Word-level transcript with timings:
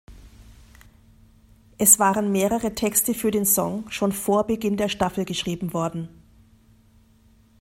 Es 1.77 1.99
waren 1.99 2.31
mehrere 2.31 2.73
Texte 2.73 3.13
für 3.13 3.29
den 3.29 3.45
Song 3.45 3.87
schon 3.91 4.11
vor 4.11 4.47
Beginn 4.47 4.75
der 4.75 4.89
Staffel 4.89 5.25
geschrieben 5.25 5.73
worden. 5.73 6.09